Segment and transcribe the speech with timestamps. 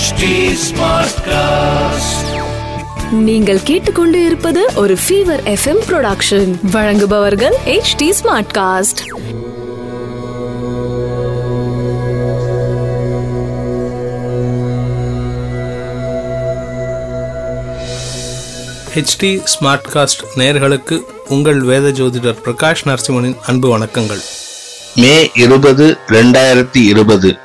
[0.00, 0.22] HT
[0.66, 2.18] Smartcast.
[3.12, 9.02] நீங்கள் கேட்டுக்கொண்டு இருப்பது ஒரு ஃபீவர் எஃப்எம் ப்ரொடக்ஷன் வழங்குபவர்கள் H D smart cast
[18.94, 24.22] H D smart cast நேயர்களுக்கு உங்கள் வேத ஜோதிடர் பிரகாஷ் நரசிம்மனின் அன்பு வணக்கங்கள்.
[24.96, 27.36] மே இருபது ரெண்டாயிரத்தி இருபது.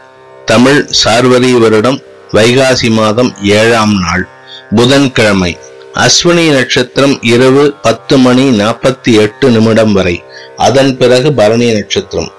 [0.46, 2.00] தமிழ் சார்வரி வருடம்
[2.34, 4.28] வைகாசி மாதம் ஏழாம் நாள்
[4.76, 5.58] புதன்கிழமை
[5.94, 10.24] அஸ்வினி நட்சத்திரம் இரவு பத்து மணி நாற்பத்தி எட்டு நிமிடம் வரை.
[10.58, 12.32] அதன் பிறகு பரணி நட்சத்திரம்.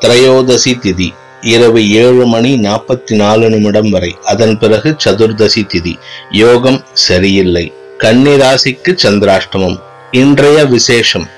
[0.00, 4.16] திரையோதசி திதி இரவு ஏழு மணி நாற்பத்தி நாலு நிமிடம் வரை.
[4.24, 5.94] அதன் பிறகு சதுர்தசி திதி.
[6.30, 7.72] யோகம் சரியில்லை.
[7.98, 9.80] கன்னிராசிக்கு சந்திராஷ்டமம்.
[10.10, 11.28] இன்றைய விசேஷம்.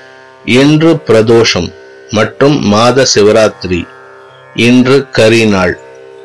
[0.45, 1.73] இன்று பிரதோஷம்
[2.09, 3.87] மற்றும் மாத சிவராத்திரி.
[4.55, 5.73] இன்று கரிநாள்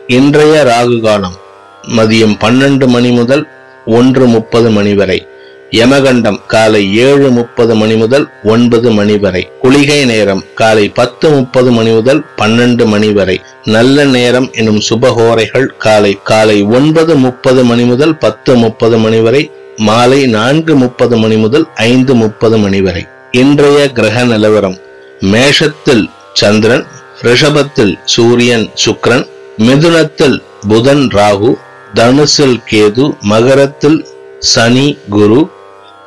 [0.07, 1.41] இன்றைய ராகு காலம்.
[1.89, 3.49] மதியம் பன்னெண்டு மணி முதல்
[3.87, 5.27] ஒன்று முப்பது மணி வரை.
[5.71, 9.51] யமகண்டம் காலை ஏழு முப்பது மணி முதல் ஒன்பது மணி வரை.
[9.63, 13.41] குளிகை நேரம் காலை பத்து முப்பது மணி முதல் பன்னெண்டு மணி வரை.
[13.65, 20.27] நல்ல நேரம் எனும் சுபகோரைகள் காலை காலை ஒன்பது முப்பது மணி முதல் பத்து முப்பது மணி வரை மாலை
[20.27, 23.07] நான்கு முப்பது மணி முதல் ஐந்து முப்பது மணி வரை.
[23.31, 24.79] இன்றைய கிரக நிலவரம்
[25.21, 26.87] மேஷத்தில் சந்திரன்
[27.23, 29.27] ரிஷபத்தில் சூரியன் சுக்ரன்
[29.59, 31.59] மிதுனத்தில் புதன் ராகு
[31.95, 34.07] தனுசில் கேது மகரத்தில்
[34.39, 35.49] சனி குரு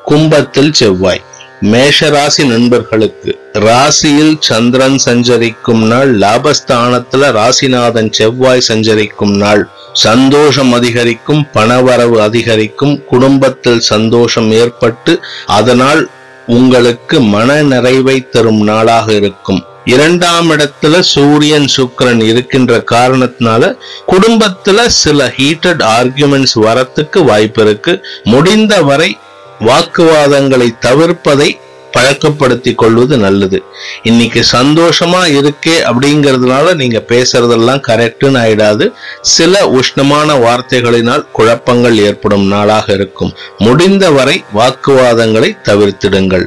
[0.04, 1.22] கும்பத்தில் செவ்வாய்.
[1.62, 9.70] மேஷராசி நண்பர்களுக்கு ராசியில் சந்திரன் சஞ்சரிக்கும் நாள் லாபஸ்தானத்துல ராசிநாதன் செவ்வாய் சஞ்சரிக்கும் நாள்.
[9.94, 15.14] சந்தோஷம் அதிகரிக்கும் பணவரவு அதிகரிக்கும் குடும்பத்தில் சந்தோஷம் ஏற்பட்டு
[15.46, 16.10] அதனால்
[16.48, 19.64] உங்களுக்கு மன நிறைவை தரும் நாளாக இருக்கும்.
[19.86, 28.06] இரண்டாம் இடத்துல சூரியன் சுக்கரன் இருக்கின்ற காரணத்தினால குடும்பத்துல சில ஹீட்டட் ஆர்குமெண்ட்ஸ் வரத்துக்கு வாய்ப்பு இருக்கு.
[28.24, 29.18] முடிந்த வரை
[29.60, 31.60] வாக்குவாதங்களை தவிர்ப்பதை
[31.98, 33.64] பழக்கப்படுத்தி கொள்வது நல்லது.
[34.04, 38.92] இன்னைக்கு சந்தோஷமா இருக்கே அப்படிங்கிறதுனால நீங்க பேசுறதெல்லாம் கரெக்டுன்னு ஆயிடாது.
[39.22, 43.34] சில உஷ்ணமான வார்த்தைகளினால் குழப்பங்கள் ஏற்படும் நாளாக இருக்கும்.
[43.58, 46.46] முடிந்தவரை வாக்குவாதங்களை தவிர்த்திடுங்கள்.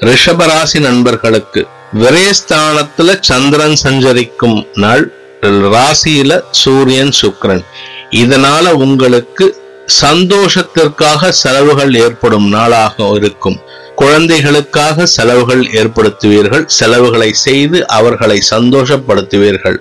[0.00, 5.12] ரிஷபராசி நண்பர்களுக்கு விரயஸ்தானத்துல சந்திரன் சஞ்சரிக்கும் நாள்
[5.42, 7.64] ராசியில சூரியன் சுக்ரன்
[8.10, 9.60] இதனால உங்களுக்கு
[10.02, 13.58] சந்தோஷத்திற்காக செலவுகள் ஏற்படும் நாளாக இருக்கும்.
[14.00, 19.78] குழந்தைகளுக்காக செலவுகள் ஏற்படுத்துவீர்கள் செலவுகளை செய்து அவர்களை சந்தோஷப்படுத்துவீர்கள்.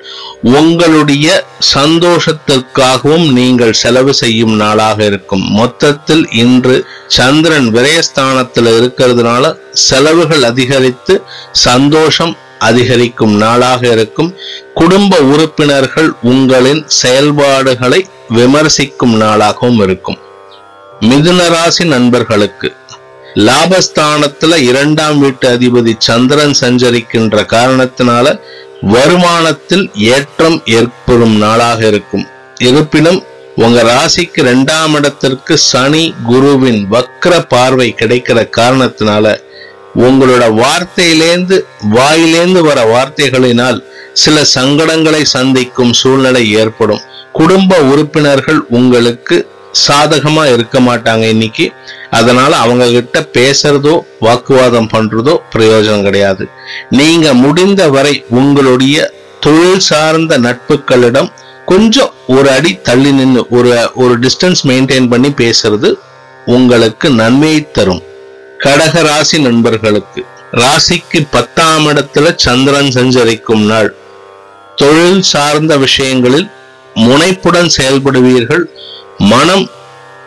[0.57, 1.27] உங்களுடைய
[1.75, 5.45] சந்தோஷத்திற்காகவும் நீங்கள் செலவு செய்யும் நாளாக இருக்கும்.
[5.59, 6.75] மொத்தத்தில் இன்று
[7.17, 9.53] சந்திரன் விரயஸ்தானத்தில் இருக்கிறதுனால
[9.87, 11.15] செலவுகள் அதிகரித்து
[11.67, 12.33] சந்தோஷம்
[12.69, 14.31] அதிகரிக்கும் நாளாக இருக்கும்.
[14.73, 18.01] குடும்ப உறுப்பினர்கள் உங்களின் செயல்பாடுகளை
[18.37, 20.19] விமர்சிக்கும் நாளாகவும் இருக்கும்.
[21.09, 22.69] மிதுன ராசி நண்பர்களுக்கு
[23.45, 28.39] லாபஸ்தானத்துல இரண்டாம் வீட்டு அதிபதி சந்திரன் சஞ்சரிக்கின்ற காரணத்தினால
[28.81, 32.25] வருமானத்தில் ஏற்றம் ஏற்படும் நாளாக இருக்கும்.
[32.59, 33.23] இருப்பினும்
[33.55, 39.35] உங்க ராசிக்கு இரண்டாம் இடத்திற்கு சனி குருவின் வக்ர பார்வை கிடைக்கிற காரணத்தினால
[39.95, 41.57] உங்களோட வார்த்தையிலேந்து
[41.91, 43.83] வாயிலேந்து வர வார்த்தைகளினால்
[44.13, 46.99] சில சங்கடங்களை சந்திக்கும் சூழ்நிலை ஏற்படும்.
[47.31, 49.37] குடும்ப உறுப்பினர்கள் உங்களுக்கு
[49.87, 51.71] சாதகமா இருக்க மாட்டாங்க இன்னைக்கு.
[52.09, 56.47] அதனால அவங்க கிட்ட பேசுறதோ வாக்குவாதம் பண்றதோ பிரயோஜனம் கிடையாது.
[56.89, 61.29] நீங்க முடிந்த வரை உங்களுடைய தொழில் சார்ந்த நட்புகளிடம்
[61.65, 65.93] கொஞ்சம் ஒரு அடி தள்ளி நின்று ஒரு ஒரு டிஸ்டன்ஸ் மெயின்டைன் பண்ணி பேசுறது
[66.45, 68.03] உங்களுக்கு நன்மையை தரும்.
[68.59, 73.95] கடக ராசி நண்பர்களுக்கு ராசிக்கு பத்தாம் இடத்துல சந்திரன் சஞ்சரிக்கும் நாள்.
[74.75, 76.49] தொழில் சார்ந்த விஷயங்களில்
[76.93, 78.63] முனைப்புடன் செயல்படுவீர்கள்.
[79.19, 79.69] மனம்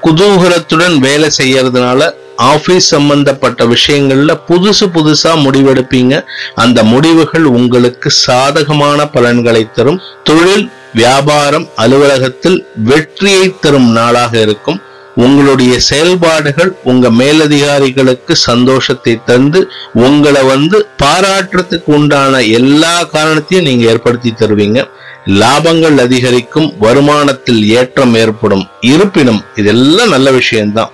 [0.03, 6.25] குதூகலத்துடன் வேலை செய்யறதுனால ஆபீஸ் சம்பந்தப்பட்ட விஷயங்கள்ல புதுசு புதுசா முடிவெடுப்பீங்க.
[6.55, 10.01] அந்த முடிவுகள் உங்களுக்கு சாதகமான பலன்களை தரும்.
[10.23, 14.81] தொழில் வியாபாரம் அலுவலகத்தில் வெற்றியை தரும் நாளாக இருக்கும்.
[15.15, 24.89] உங்களுடைய செயல்பாடுகள் உங்க மேலதிகாரிகளுக்கு சந்தோஷத்தை தந்து உங்களை வந்து பாராட்டுறதுக்கு உண்டான எல்லா காரணத்தையும் நீங்க ஏற்படுத்தி தருவீங்க.
[25.27, 28.69] லாபங்கள் அதிகரிக்கும் வருமானத்தில் ஏற்றம் ஏற்படும்.
[28.81, 30.91] இருப்பினும் இதெல்லாம் நல்ல விஷயம்தான்.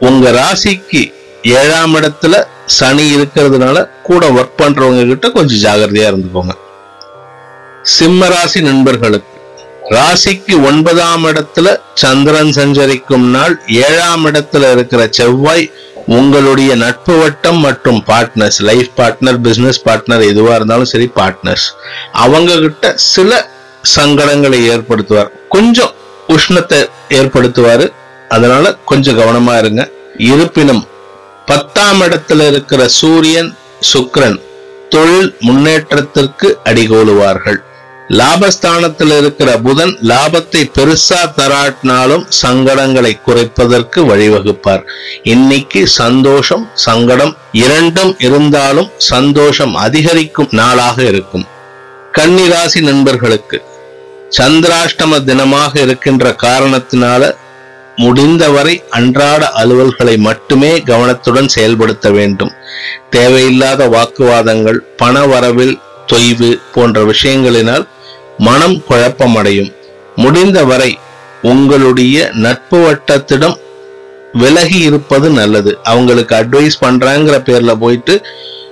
[0.00, 6.54] உங்க ராசிக்கு ஏழாம் இடத்துல சனி இருக்கிறதுனால கூட ஒர்க் பண்றவங்க கிட்ட கொஞ்சம் ஜாகிரதையா இருந்துக்கோங்க.
[7.82, 9.34] சிம்ம ராசி நண்பர்களுக்கு
[9.90, 15.70] ராசிக்கு ஒன்பதாம் இடத்துல சந்திரன் சஞ்சரிக்கும் நாள் ஏழாம் இடத்துல இருக்கிற செவ்வாய்
[16.06, 21.66] உங்களுடைய நட்பு வட்டம் மற்றும் partners life partner business partner எதுவா இருந்தாலும் சரி பார்ட்னர்ஸ்
[22.12, 23.54] அவங்க கிட்ட சில
[23.94, 25.30] சங்கடங்களை ஏற்படுத்துவார்.
[25.48, 25.92] கொஞ்சம்
[26.28, 27.92] உஷ்ணத்தை ஏற்படுத்துவாரு.
[28.28, 29.90] அதனால கொஞ்சம் கவனமா இருங்க.
[30.18, 30.86] இருப்பினும்
[31.46, 33.56] பத்தாம் இடத்துல இருக்கிற சூரியன்
[33.92, 34.40] சுக்கிரன்
[34.88, 37.56] தொழில் முன்னேற்றத்திற்கு அடிகோலுவார்கள்.
[38.08, 44.82] லாபஸ்தானத்தில் இருக்கிற புதன் லாபத்தை பெருசா தராட்டினாலும் சங்கடங்களை குறைப்பதற்கு வழிவகுப்பார்.
[45.22, 51.46] இன்னைக்கு சந்தோஷம் சங்கடம் இரண்டும் இருந்தாலும் சந்தோஷம் அதிகரிக்கும் நாளாக இருக்கும்.
[52.12, 53.64] கன்னிராசி நண்பர்களுக்கு
[54.30, 57.34] சந்திராஷ்டம தினமாக இருக்கின்ற காரணத்தினால
[57.96, 62.52] முடிந்தவரை அன்றாட அலுவல்களை மட்டுமே கவனத்துடன் செயல்படுத்த வேண்டும்.
[63.10, 65.78] தேவையில்லாத வாக்குவாதங்கள் பண வரவில்
[66.12, 67.86] தொய்வு போன்ற விஷயங்களினால்
[68.38, 69.72] மனம் குழப்பமடையும்.
[70.16, 70.98] முடிந்தவரை
[71.42, 73.56] உங்களுடைய நட்பு வட்டத்திடம்
[74.32, 75.78] விலகி இருப்பது நல்லது.
[75.82, 78.26] அவங்களுக்கு அட்வைஸ் பண்றாங்கிற பேர்ல போயிட்டு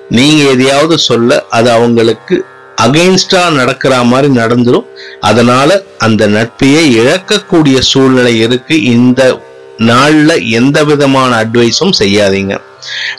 [0.08, 2.44] நீங்க எதையாவது சொல்ல அது அவங்களுக்கு
[2.82, 4.84] அகைன்ஸ்டா நடக்கிற மாதிரி நடந்துரும்.
[5.20, 8.82] அதனால அந்த நட்பையே இழக்கக்கூடிய சூழ்நிலை இருக்கு.
[8.82, 9.42] இந்த
[9.78, 12.58] நாள்ல எந்த விதமான அட்வைஸும் செய்யாதீங்க.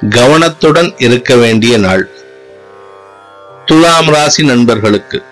[0.09, 2.09] கவனத்துடன் இருக்க வேண்டிய நாள்.
[3.65, 5.23] துலாம் ராசி நண்பர்களுக்கு.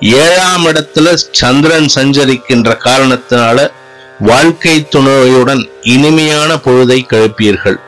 [0.00, 3.70] ஏழாம் இடத்துல சந்திரன் சஞ்சரிக்கின்ற காரணத்தினால
[4.18, 7.80] வாழ்க்கை துணையுடன் இனிமையான பொழுதை கழிப்பீர்கள்.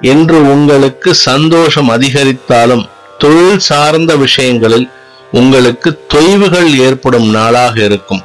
[0.00, 2.92] என்று உங்களுக்கு சந்தோஷம் அதிகரித்தாலும்
[3.24, 4.90] தொழில் சார்ந்த விஷயங்களில்
[5.32, 8.22] உங்களுக்கு தொய்வுகள் ஏற்படும் நாளாக இருக்கும்.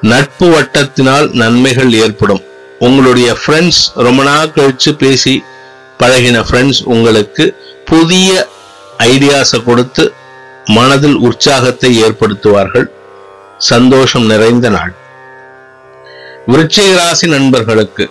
[0.00, 2.42] நட்பு வட்டத்தினால் நன்மைகள் ஏற்படும்.
[2.78, 5.44] உங்களுடைய ஃப்ரெண்ட்ஸ் ரொம்ப நாள் கழிச்சு பேசி
[5.98, 8.48] பழகின ஃப்ரெண்ட்ஸ் உங்களுக்கு புதிய
[8.98, 10.12] ஐடியாஸை கொடுத்து
[10.64, 12.86] மனதில் உற்சாகத்தை ஏற்படுத்துவார்கள்.
[13.58, 14.94] சந்தோஷம் நிறைந்த நாள்.
[16.48, 18.10] விருச்சிக ராசி நண்பர்களுக்கு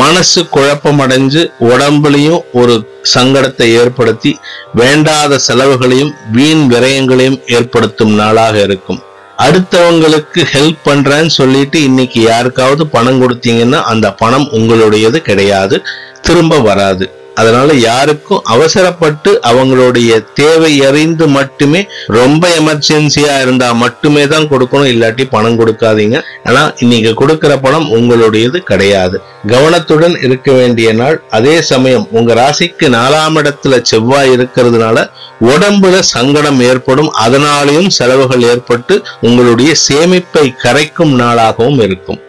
[0.00, 2.74] மனசு குழப்பமடைஞ்சு உடம்புலையும் ஒரு
[3.14, 4.30] சங்கடத்தை ஏற்படுத்தி
[4.74, 9.00] வேண்டாத செலவுகளையும் வீண் விரயங்களையும் ஏற்படுத்தும் நாளாக இருக்கும்.
[9.38, 15.82] அடுத்தவங்களுக்கு ஹெல்ப் பண்றேன்னு சொல்லிட்டு இன்னைக்கு யாருக்காவது பணம் கொடுத்தீங்கன்னா அந்த பணம் உங்களுடையது கிடையாது
[16.20, 17.06] திரும்ப வராது.
[17.34, 25.58] அதனால யாருக்கும் அவசரப்பட்டு அவங்களுடைய தேவை அறிந்து மட்டுமே ரொம்ப எமர்ஜென்சியா இருந்தா மட்டுமே தான் கொடுக்கணும் இல்லாட்டி பணம்
[25.60, 26.18] கொடுக்காதீங்க.
[26.44, 29.18] ஆனா இன்னைக்கு கொடுக்கிற பணம் உங்களுடையது கிடையாது.
[29.52, 35.06] கவனத்துடன் இருக்க வேண்டிய நாள் அதே சமயம் உங்க ராசிக்கு நாலாம் இடத்துல செவ்வாய் இருக்கிறதுனால
[35.52, 37.10] உடம்புல சங்கடம் ஏற்படும்.
[37.26, 42.20] அதனாலேயும் செலவுகள் ஏற்பட்டு உங்களுடைய சேமிப்பை கரைக்கும் நாளாகவும் இருக்கும்.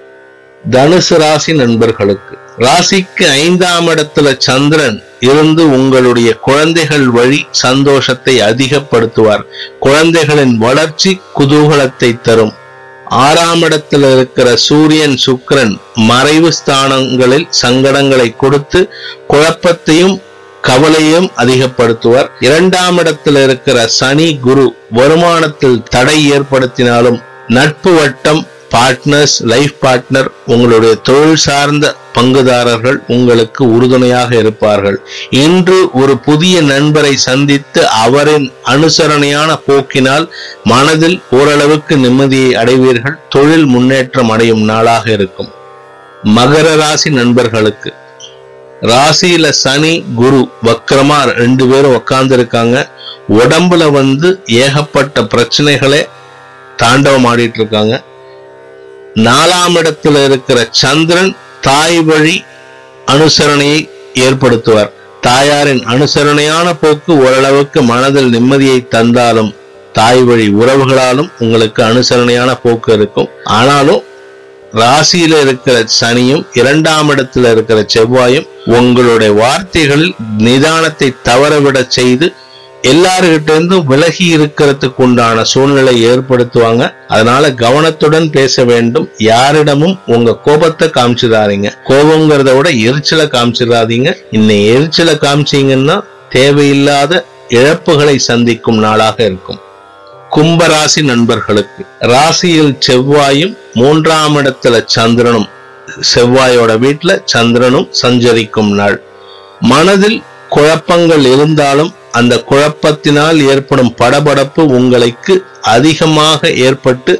[0.71, 2.37] தனுசு ராசி நண்பர்களுக்கு.
[2.57, 9.43] ராசிக்கு ஐந்தாம் இடத்துல சந்திரன் இருந்து உங்களுடைய குழந்தைகள் வழி சந்தோஷத்தை அதிகப்படுத்துவார்.
[9.79, 12.53] குழந்தைகளின் வளர்ச்சி குதூகலத்தை தரும்.
[13.05, 18.93] ஆறாம் இடத்துல இருக்கிற சூரியன் சுக்ரன் மறைவு ஸ்தானங்களில் சங்கடங்களை கொடுத்து
[19.29, 20.21] குழப்பத்தையும்
[20.61, 22.29] கவலையும் அதிகப்படுத்துவார்.
[22.39, 31.35] இரண்டாம் இடத்துல இருக்கிற சனி குரு வருமானத்தில் தடை ஏற்படுத்தினாலும் நட்பு வட்டம் பார்ட்னர்ஸ் லைஃப் பார்ட்னர் உங்களுடைய தொழில்
[31.35, 34.97] சார்ந்த பங்குதாரர்கள் உங்களுக்கு உறுதுணையாக இருப்பார்கள்.
[35.29, 40.29] இன்று ஒரு புதிய நண்பரை சந்தித்து அவரின் அனுசரணையான போக்கினால்
[40.63, 43.17] மனதில் ஓரளவுக்கு நிம்மதியை அடைவீர்கள்.
[43.29, 45.51] தொழில் முன்னேற்றம் அடையும் நாளாக இருக்கும்.
[46.23, 47.93] மகர ராசி நண்பர்களுக்கு.
[48.81, 52.87] ராசியில சனி குரு வக்கரமா ரெண்டு பேரும் உக்காந்துருக்காங்க.
[53.29, 56.01] உடம்புல வந்து ஏகப்பட்ட பிரச்சனைகளை
[56.77, 58.03] தாண்டவம் ஆடிட்டு இருக்காங்க.
[59.15, 62.43] நாலாம் இடத்துல இருக்கிற சந்திரன் தாய் வழி
[63.07, 64.91] அனுசரணையை ஏற்படுத்துவார்.
[65.21, 69.53] தாயாரின் அனுசரணையான போக்கு ஓரளவுக்கு மனதில் நிம்மதியை தந்தாலும்
[69.93, 73.29] தாய் வழி உறவுகளாலும் உங்களுக்கு அனுசரணையான போக்கு இருக்கும்.
[73.43, 74.03] ஆனாலும்
[74.73, 82.33] ராசியில இருக்கிற சனியும் இரண்டாம் இடத்துல இருக்கிற செவ்வாயும் உங்களுடைய வார்த்தைகளில் நிதானத்தை தவறவிடச் செய்து
[82.91, 86.93] எல்லாருகிட்ட இருந்தும் விலகி இருக்கிறதுக்கு உண்டான சூழ்நிலை ஏற்படுத்துவாங்க.
[87.07, 89.09] அதனால கவனத்துடன் பேச வேண்டும்.
[89.17, 91.69] யாரிடமும் உங்க கோபத்தை காமிச்சிடாதீங்க.
[91.87, 94.09] கோபங்கிறத விட எரிச்சலை காமிச்சிடாதீங்க.
[94.31, 99.59] இன்னை எரிச்சலை காமிச்சீங்கன்னா தேவையில்லாத இழப்புகளை சந்திக்கும் நாளாக இருக்கும்.
[100.31, 105.49] கும்பராசி நண்பர்களுக்கு ராசியில் செவ்வாயும் மூன்றாம் இடத்துல சந்திரனும்
[106.15, 109.01] செவ்வாயோட வீட்டுல சந்திரனும் சஞ்சரிக்கும் நாள்.
[109.59, 117.13] மனதில் குழப்பங்கள் இருந்தாலும் அந்த குழப்பத்தினால் ஏற்படும் படபடப்பு உங்களுக்கு அதிகமாக ஏற்பட்டு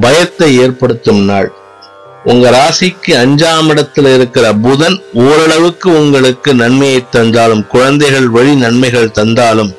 [0.00, 1.48] பயத்தை ஏற்படுத்தும் நாள்.
[2.24, 9.72] உங்க ராசிக்கு அஞ்சாம் இடத்துல இருக்கிற புதன் ஓரளவுக்கு உங்களுக்கு நன்மையை தந்தாலும் குழந்தைகள் வழி நன்மைகள் தந்தாலும்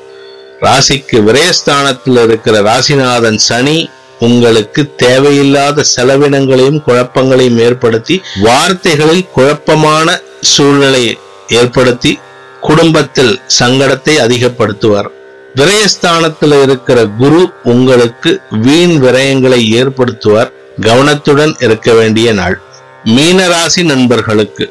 [0.60, 3.76] ராசிக்கு விரயஸ்தானத்தில் இருக்கிற ராசிநாதன் சனி
[4.20, 10.08] உங்களுக்கு தேவையில்லாத செலவினங்களையும் குழப்பங்களையும் ஏற்படுத்தி வார்த்தைகளில் குழப்பமான
[10.42, 11.14] சூழ்நிலையை
[11.48, 12.12] ஏற்படுத்தி
[12.68, 15.08] குடும்பத்தில் சங்கடத்தை அதிகப்படுத்துவார்.
[15.54, 18.30] விரயஸ்தானத்தில் இருக்கிற குரு உங்களுக்கு
[18.64, 20.50] வீண் விரயங்களை ஏற்படுத்துவார்.
[20.80, 22.56] கவனத்துடன் இருக்க வேண்டிய நாள்.
[23.04, 24.66] மீனராசி நண்பர்களுக்கு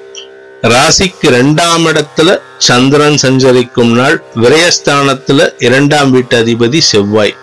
[0.62, 4.24] ராசிக்கு இரண்டாம் இடத்துல சந்திரன் சஞ்சரிக்கும் நாள்.
[4.36, 7.36] விரயஸ்தானத்துல இரண்டாம் வீட்டு அதிபதி செவ்வாய்.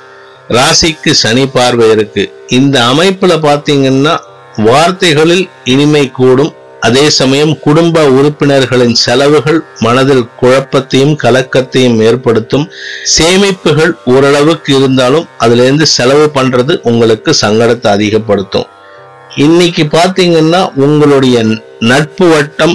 [0.48, 4.14] ராசிக்கு சனி பார்வை இருக்கு இந்த அமைப்புல பாத்தீங்கன்னா
[4.56, 6.52] வார்த்தைகளில் இனிமை கூடும்
[6.84, 12.66] அதே சமயம் குடும்ப உறுப்பினர்களின் செலவுகள் மனதில் குழப்பத்தையும் கலக்கத்தையும் ஏற்படுத்தும்.
[13.16, 18.66] சேமிப்புகள் ஓரளவுக்கு இருந்தாலும் அதுலேருந்து செலவு பண்றது உங்களுக்கு சங்கடத்தை அதிகப்படுத்தும்.
[19.36, 21.36] இன்னைக்கு பார்த்தீங்கன்னா உங்களுடைய
[21.92, 22.74] நட்பு வட்டம்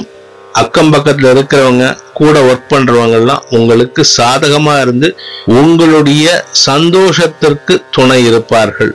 [0.61, 1.85] அக்கம் பக்கத்தில் இருக்கிறவங்க
[2.19, 5.09] கூட ஒர்க் பண்ணுறவங்கெல்லாம் உங்களுக்கு சாதகமாக இருந்து
[5.59, 8.91] உங்களுடைய சந்தோஷத்திற்கு துணை இருப்பார்கள்.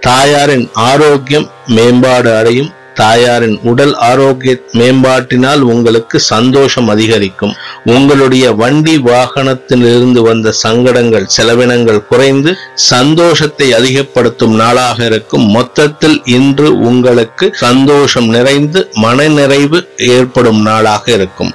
[0.00, 1.46] தாயாரின் ஆரோக்கியம்
[1.76, 2.72] மேம்பாடு அடையும்.
[3.00, 7.54] தாயாரின் உடல் ஆரோக்கிய மேம்பாட்டினால் உங்களுக்கு சந்தோஷம் அதிகரிக்கும்.
[7.94, 12.52] உங்களுடைய வண்டி வாகனத்திலிருந்து வந்த சங்கடங்கள் செலவினங்கள் குறைந்து
[12.90, 15.46] சந்தோஷத்தை அதிகப்படுத்தும் நாளாக இருக்கும்.
[15.58, 19.80] மொத்தத்தில் இன்று உங்களுக்கு சந்தோஷம் நிறைந்து மனநிறைவு
[20.16, 21.54] ஏற்படும் நாளாக இருக்கும்.